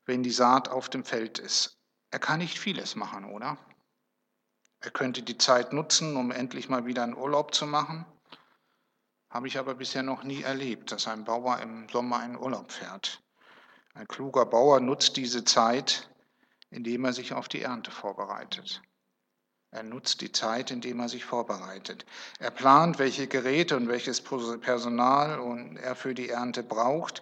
[0.06, 1.78] wenn die Saat auf dem Feld ist?
[2.12, 3.58] Er kann nicht vieles machen, oder?
[4.80, 8.06] Er könnte die Zeit nutzen, um endlich mal wieder einen Urlaub zu machen.
[9.30, 13.22] Habe ich aber bisher noch nie erlebt, dass ein Bauer im Sommer einen Urlaub fährt.
[13.94, 16.10] Ein kluger Bauer nutzt diese Zeit,
[16.70, 18.82] indem er sich auf die Ernte vorbereitet.
[19.72, 22.06] Er nutzt die Zeit, indem er sich vorbereitet.
[22.40, 27.22] Er plant, welche Geräte und welches Personal er für die Ernte braucht.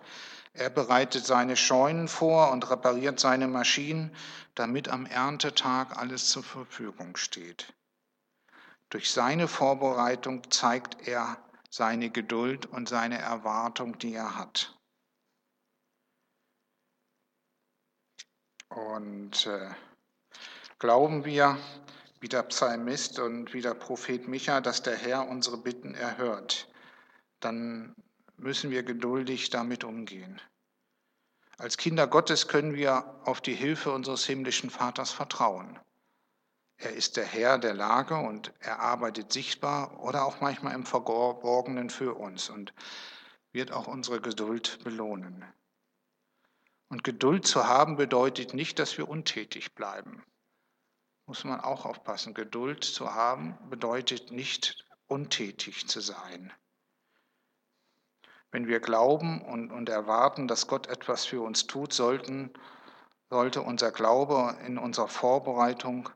[0.58, 4.16] Er bereitet seine Scheunen vor und repariert seine Maschinen,
[4.56, 7.74] damit am Erntetag alles zur Verfügung steht.
[8.90, 11.38] Durch seine Vorbereitung zeigt er
[11.70, 14.80] seine Geduld und seine Erwartung, die er hat.
[18.70, 19.70] Und äh,
[20.80, 21.58] glauben wir,
[22.22, 26.70] wie der Psalmist und wie der Prophet Micha, dass der Herr unsere Bitten erhört,
[27.42, 27.94] dann
[28.38, 30.42] müssen wir geduldig damit umgehen.
[31.58, 35.80] Als Kinder Gottes können wir auf die Hilfe unseres himmlischen Vaters vertrauen.
[36.78, 41.90] Er ist der Herr der Lage und er arbeitet sichtbar oder auch manchmal im Verborgenen
[41.90, 42.74] für uns und
[43.54, 45.46] wird auch unsere Geduld belohnen.
[46.90, 50.24] Und Geduld zu haben bedeutet nicht, dass wir untätig bleiben
[51.26, 52.34] muss man auch aufpassen.
[52.34, 56.52] Geduld zu haben bedeutet nicht untätig zu sein.
[58.56, 62.54] Wenn wir glauben und, und erwarten, dass Gott etwas für uns tut, sollten,
[63.30, 66.08] sollte unser Glaube in unserer Vorbereitung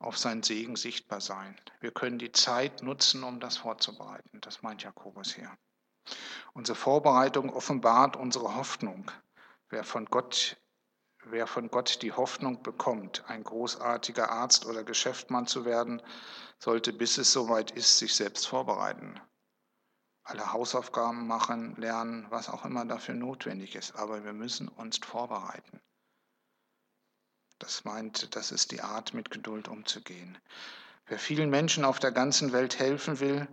[0.00, 1.56] auf seinen Segen sichtbar sein.
[1.78, 4.40] Wir können die Zeit nutzen, um das vorzubereiten.
[4.40, 5.56] Das meint Jakobus hier.
[6.54, 9.08] Unsere Vorbereitung offenbart unsere Hoffnung.
[9.68, 10.56] Wer von Gott
[11.22, 16.02] Wer von Gott die Hoffnung bekommt, ein großartiger Arzt oder Geschäftsmann zu werden,
[16.58, 19.20] sollte, bis es soweit ist, sich selbst vorbereiten.
[20.30, 23.96] Alle Hausaufgaben machen, lernen, was auch immer dafür notwendig ist.
[23.96, 25.80] Aber wir müssen uns vorbereiten.
[27.58, 30.38] Das meint, das ist die Art, mit Geduld umzugehen.
[31.06, 33.48] Wer vielen Menschen auf der ganzen Welt helfen will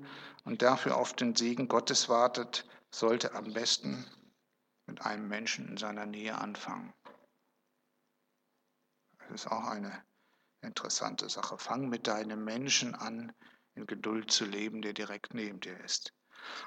[0.46, 4.06] und dafür auf den Segen Gottes wartet, sollte am besten
[4.86, 6.94] mit einem Menschen in seiner Nähe anfangen.
[9.18, 10.06] Das ist auch eine
[10.62, 11.58] interessante Sache.
[11.58, 13.34] Fang mit deinem Menschen an,
[13.74, 16.14] in Geduld zu leben, der direkt neben dir ist.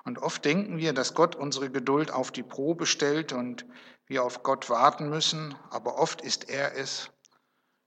[0.04, 3.64] Und oft denken wir, dass Gott unsere Geduld auf die Probe stellt und
[4.06, 7.10] wir auf Gott warten müssen, aber oft ist er es,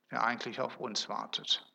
[0.10, 1.70] der eigentlich auf uns wartet.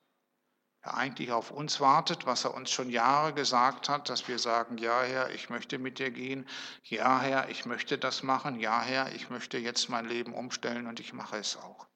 [0.85, 4.79] Der eigentlich auf uns wartet, was er uns schon Jahre gesagt hat, dass wir sagen,
[4.79, 6.49] ja Herr, ich möchte mit dir gehen,
[6.85, 11.01] ja Herr, ich möchte das machen, ja Herr, ich möchte jetzt mein Leben umstellen und
[11.01, 11.87] ich mache es auch.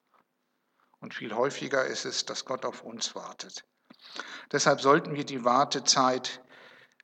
[0.99, 3.65] Und viel häufiger ist es, dass Gott auf uns wartet.
[4.51, 6.42] Deshalb sollten wir die Wartezeit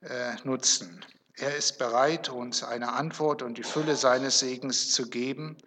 [0.02, 1.06] äh, nutzen.
[1.34, 5.58] Er ist bereit, uns eine Antwort und die Fülle seines Segens zu geben,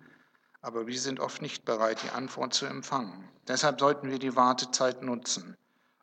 [0.61, 3.29] aber wir sind oft nicht bereit, die Antwort zu empfangen.
[3.49, 5.57] Deshalb sollten wir die Wartezeit nutzen,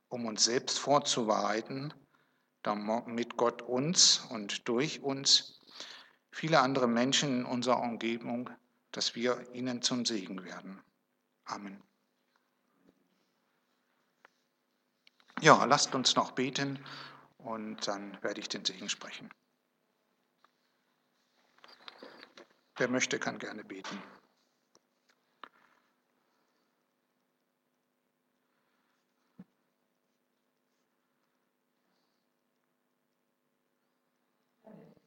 [0.10, 1.94] um uns selbst vorzubereiten,
[2.64, 5.62] damit Gott uns und durch uns
[6.32, 8.50] viele andere Menschen in unserer Umgebung,
[8.92, 10.82] dass wir ihnen zum Segen werden.
[11.46, 11.82] Amen.
[15.42, 16.80] Ja, lasst uns noch beten
[17.40, 19.30] und dann werde ich den Segen sprechen.
[22.78, 24.02] Wer möchte, kann gerne beten.